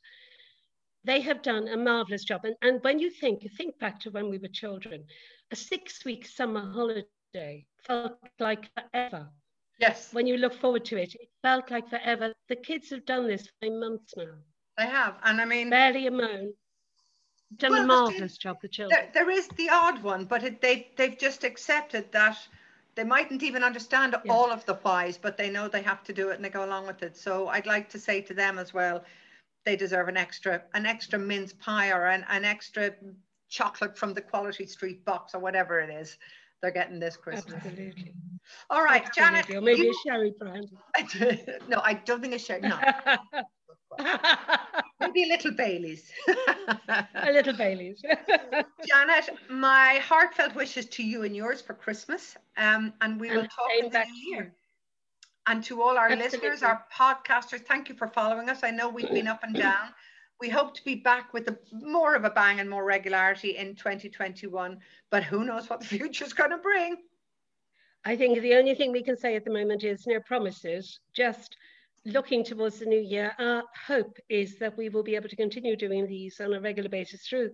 They 1.04 1.20
have 1.20 1.42
done 1.42 1.68
a 1.68 1.76
marvelous 1.76 2.24
job. 2.24 2.46
And, 2.46 2.56
and 2.62 2.82
when 2.82 3.00
you 3.00 3.10
think, 3.10 3.46
think 3.58 3.78
back 3.80 4.00
to 4.02 4.12
when 4.12 4.30
we 4.30 4.38
were 4.38 4.48
children, 4.48 5.04
a 5.52 5.56
six 5.56 6.06
week 6.06 6.26
summer 6.26 6.72
holiday 6.72 7.66
felt 7.86 8.18
like 8.40 8.70
forever. 8.74 9.28
Yes. 9.84 10.13
When 10.13 10.28
you 10.28 10.38
look 10.38 10.54
forward 10.54 10.86
to 10.86 10.98
it, 10.98 11.13
it 11.16 11.30
felt 11.42 11.70
like 11.70 11.90
forever. 11.90 12.34
The 12.48 12.56
kids 12.56 12.90
have 12.92 13.06
done 13.06 13.28
this 13.28 13.50
for 13.60 13.70
months 13.70 14.13
now. 14.16 14.36
They 14.78 14.88
have. 14.88 15.16
And 15.24 15.42
I 15.42 15.46
mean, 15.46 15.70
barely 15.70 16.08
a 16.08 16.12
moan. 16.12 16.54
Done 17.58 17.72
Well, 17.72 17.84
a 17.84 17.88
marvelous 17.88 18.38
job, 18.38 18.58
the 18.62 18.68
children. 18.68 18.98
there, 18.98 19.25
there 19.25 19.30
is 19.30 19.48
the 19.50 19.70
odd 19.70 20.02
one, 20.02 20.25
but 20.25 20.44
it, 20.44 20.62
they, 20.62 20.88
they've 20.96 21.18
just 21.18 21.44
accepted 21.44 22.12
that 22.12 22.38
they 22.96 23.04
mightn't 23.04 23.44
even 23.44 23.63
understand 23.63 24.16
all 24.30 24.52
of 24.52 24.66
the 24.66 24.75
whys, 24.75 25.18
but 25.18 25.38
they 25.38 25.50
know 25.50 25.68
they 25.68 25.82
have 25.82 26.04
to 26.06 26.13
do 26.13 26.30
it 26.30 26.36
and 26.36 26.46
they 26.46 26.50
go 26.50 26.66
along 26.66 26.88
with 26.88 27.04
it. 27.04 27.18
So 27.18 27.50
I'd 27.50 27.68
like 27.68 27.90
to 27.90 28.00
say 28.00 28.22
to 28.22 28.34
them 28.34 28.58
as 28.58 28.74
well, 28.74 29.04
they 29.66 29.75
deserve 29.75 30.08
an 30.08 30.18
extra, 30.18 30.63
an 30.74 30.86
extra 30.86 31.20
mince 31.20 31.54
pie 31.54 31.92
or 31.92 32.06
an, 32.08 32.25
an 32.30 32.46
extra 32.46 32.92
chocolate 33.50 33.98
from 33.98 34.13
the 34.13 34.22
Quality 34.22 34.66
Street 34.66 35.06
box 35.06 35.36
or 35.36 35.40
whatever 35.40 35.80
it 35.80 35.90
is 35.90 36.18
they're 36.63 36.72
getting 36.72 36.98
this 36.98 37.17
Christmas. 37.17 37.55
Absolutely. 37.55 38.13
All 38.70 38.84
right, 38.84 39.05
Janet. 39.13 39.50
Or 39.50 39.60
maybe 39.62 39.82
you- 39.82 39.91
a 39.91 40.10
sherry 40.10 40.34
brand. 40.39 40.70
no, 41.67 41.82
I 41.84 41.93
don't 41.93 42.22
think 42.22 42.34
it's 42.34 42.46
sherry. 42.46 42.62
No, 42.62 42.79
maybe 45.01 45.24
a 45.24 45.27
little 45.27 45.51
Bailey's. 45.51 46.10
a 46.27 47.32
little 47.32 47.53
Bailey's. 47.53 48.01
Janet, 48.88 49.29
my 49.50 50.00
heartfelt 50.01 50.55
wishes 50.55 50.86
to 50.88 51.03
you 51.03 51.24
and 51.24 51.36
yours 51.36 51.62
for 51.62 51.74
Christmas. 51.74 52.38
Um, 52.58 52.93
and 53.01 53.20
we 53.20 53.29
will 53.29 53.43
talk 53.43 53.70
in 53.77 53.89
the 53.89 54.05
new 54.05 54.36
year. 54.36 54.55
And 55.46 55.62
to 55.65 55.82
all 55.82 55.98
our 55.98 56.08
Absolutely. 56.10 56.50
listeners, 56.50 56.63
our 56.63 56.86
podcasters, 56.98 57.65
thank 57.65 57.89
you 57.89 57.96
for 57.96 58.08
following 58.08 58.48
us. 58.50 58.63
I 58.63 58.72
know 58.72 58.88
we've 58.88 59.12
been 59.12 59.27
up 59.27 59.43
and 59.43 59.53
down. 59.53 59.89
We 60.40 60.50
hope 60.50 60.74
to 60.75 60.84
be 60.84 60.96
back 60.96 61.34
with 61.34 61.48
a, 61.48 61.58
more 61.72 62.16
of 62.16 62.25
a 62.25 62.30
bang 62.30 62.60
and 62.60 62.70
more 62.70 62.84
regularity 62.84 63.58
in 63.58 63.75
2021, 63.75 64.78
but 65.10 65.24
who 65.24 65.46
knows 65.46 65.70
what 65.70 65.80
the 65.80 65.86
future 65.98 66.25
is 66.25 66.34
going 66.34 66.52
to 66.52 66.58
bring. 66.58 66.98
I 68.06 68.16
think 68.16 68.42
the 68.42 68.56
only 68.56 68.75
thing 68.75 68.92
we 68.92 69.04
can 69.04 69.18
say 69.18 69.36
at 69.36 69.46
the 69.46 69.54
moment 69.54 69.84
is 69.84 70.06
no 70.06 70.20
promises, 70.20 71.00
just 71.13 71.56
looking 72.06 72.44
towards 72.44 72.80
the 72.80 72.86
new 72.86 73.00
year. 73.00 73.34
Our 73.40 73.63
hope 73.88 74.18
is 74.30 74.58
that 74.60 74.78
we 74.78 74.90
will 74.90 75.04
be 75.04 75.16
able 75.16 75.30
to 75.30 75.36
continue 75.36 75.75
doing 75.75 76.06
these 76.08 76.40
on 76.42 76.54
a 76.54 76.60
regular 76.60 76.90
basis 76.90 77.25
through 77.28 77.50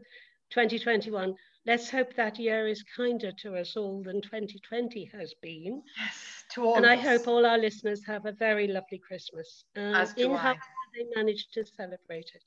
2021. 0.49 1.35
Let's 1.65 1.89
hope 1.89 2.15
that 2.15 2.39
year 2.39 2.67
is 2.67 2.83
kinder 2.95 3.31
to 3.43 3.57
us 3.57 3.77
all 3.77 4.01
than 4.01 4.21
2020 4.21 5.05
has 5.13 5.33
been. 5.41 5.83
Yes, 5.99 6.45
to 6.53 6.63
all 6.63 6.77
and 6.77 6.85
I 6.85 6.95
hope 6.95 7.27
all 7.27 7.45
our 7.45 7.57
listeners 7.57 8.03
have 8.05 8.25
a 8.25 8.31
very 8.31 8.67
lovely 8.67 8.97
Christmas. 8.97 9.65
Um, 9.75 9.93
As 9.93 10.13
do 10.13 10.25
in 10.25 10.31
I. 10.31 10.37
however 10.37 10.61
they 10.95 11.05
manage 11.15 11.49
to 11.51 11.63
celebrate 11.65 12.31
it. 12.33 12.43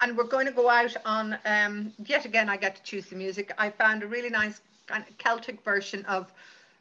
And 0.00 0.16
we're 0.16 0.24
going 0.24 0.46
to 0.46 0.52
go 0.52 0.68
out 0.68 0.94
on 1.04 1.38
um, 1.44 1.92
yet 2.04 2.24
again 2.24 2.48
i 2.48 2.56
get 2.56 2.76
to 2.76 2.82
choose 2.82 3.06
the 3.06 3.16
music. 3.16 3.52
I 3.58 3.70
found 3.70 4.02
a 4.02 4.06
really 4.06 4.30
nice 4.30 4.60
kind 4.86 5.04
of 5.08 5.18
celtic 5.18 5.62
version 5.64 6.04
of 6.06 6.32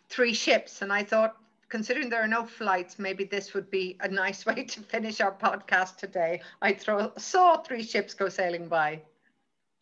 three 0.10 0.34
ships 0.34 0.81
and 0.81 0.91
i 0.93 1.03
thought 1.03 1.38
considering 1.69 2.10
there 2.10 2.22
are 2.22 2.27
no 2.27 2.45
flights 2.45 3.00
maybe 3.00 3.24
this 3.24 3.53
would 3.53 3.69
be 3.72 3.98
a 4.01 4.07
nice 4.07 4.45
way 4.50 4.63
to 4.63 4.81
finish 4.81 5.22
our 5.22 5.31
podcast 5.31 5.98
today. 5.98 6.41
I 6.62 6.74
throw 6.74 7.12
saw 7.17 7.57
three 7.57 7.84
ships 7.84 8.13
go 8.13 8.29
sailing 8.29 8.67
by. 8.67 9.01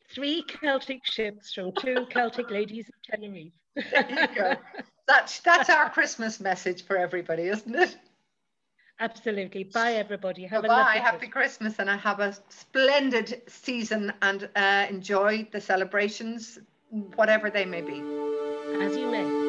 Three 0.09 0.43
Celtic 0.43 1.05
ships 1.05 1.53
from 1.53 1.71
two 1.73 2.05
Celtic 2.09 2.49
ladies 2.51 2.89
of 2.89 2.95
Tenerife. 3.09 3.53
there 3.75 4.07
you 4.09 4.35
go. 4.35 4.55
That's 5.07 5.39
that's 5.41 5.69
our 5.69 5.89
christmas 5.89 6.39
message 6.39 6.85
for 6.85 6.95
everybody 6.97 7.43
isn't 7.43 7.75
it 7.75 7.97
Absolutely. 9.03 9.65
Bye, 9.65 9.93
everybody. 9.93 10.43
Have 10.43 10.63
a 10.63 10.67
bye 10.67 11.01
happy 11.09 11.27
christmas 11.27 11.79
and 11.79 11.89
i 11.89 11.97
have 11.97 12.19
a 12.19 12.31
splendid 12.49 13.41
season 13.47 14.13
and 14.21 14.49
uh, 14.55 14.85
enjoy 14.89 15.47
the 15.51 15.59
celebrations 15.59 16.59
whatever 17.15 17.49
they 17.49 17.65
may 17.65 17.81
be 17.81 18.01
As 18.81 18.95
you 18.97 19.07
may. 19.11 19.42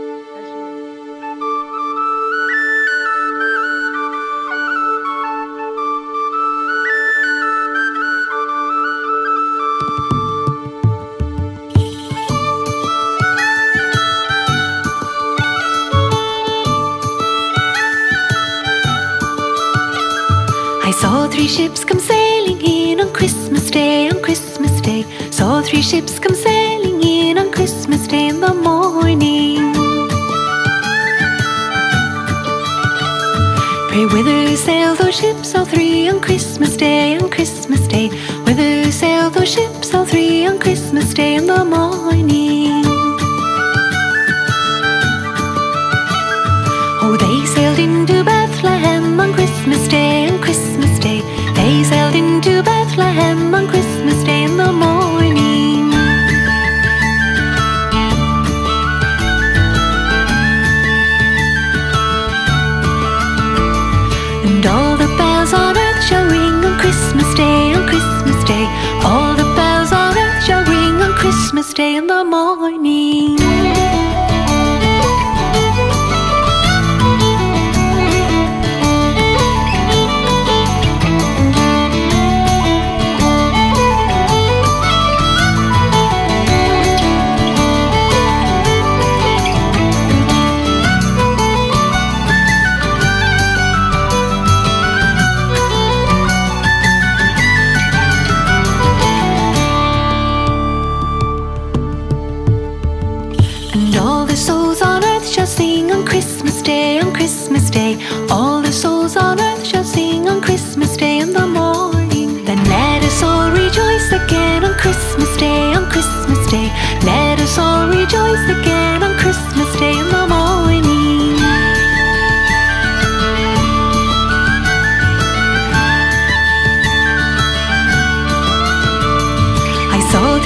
Ships 21.55 21.85
come 21.85 22.01
sailing 22.01 22.61
in 22.63 23.01
on 23.01 23.13
Christmas 23.13 23.71
Day, 23.71 24.11
on 24.11 24.21
Christmas 24.21 24.81
Day. 24.81 25.05
Saw 25.31 25.63
three 25.63 25.83
ships 25.83 26.19
come 26.19 26.35
sailing 26.35 27.01
in 27.01 27.39
on 27.39 27.53
Christmas 27.53 28.09
Day 28.09 28.27
in 28.27 28.41
the 28.41 28.53
morning. 28.53 29.73
Pray 33.89 34.07
whither 34.07 34.57
sail 34.57 34.97
those 34.97 35.15
ships, 35.15 35.55
all 35.55 35.65
three 35.65 36.09
on 36.09 36.21
Christmas 36.21 36.77
Day, 36.77 37.19
on 37.19 37.31
Christmas 37.31 37.87
Day. 37.87 38.09
Whither 38.45 38.91
sail 38.91 39.31
those 39.31 39.53
ships, 39.53 39.95
all 39.95 40.05
three 40.05 40.45
on 40.49 40.59
Christmas 40.59 41.15
Day 41.15 41.37
in 41.37 41.47
the 41.47 41.65
morning. 41.65 42.84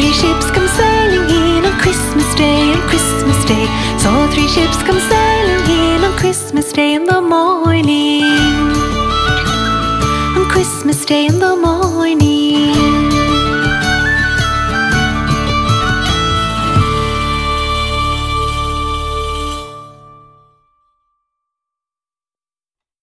Three 0.08 0.28
ships 0.28 0.50
come 0.50 0.66
sailing 0.68 1.28
in 1.28 1.66
on 1.66 1.78
Christmas 1.80 2.34
Day, 2.34 2.72
on 2.72 2.80
Christmas 2.88 3.44
Day. 3.44 3.66
Saw 3.98 4.26
three 4.32 4.48
ships 4.48 4.82
come 4.82 4.98
sailing 4.98 5.70
in 5.70 6.02
on 6.02 6.16
Christmas 6.16 6.72
Day 6.72 6.94
in 6.94 7.04
the 7.04 7.20
morning. 7.20 8.24
On 10.34 10.48
Christmas 10.48 11.04
Day 11.04 11.26
in 11.26 11.38
the 11.38 11.54
morning. 11.56 12.77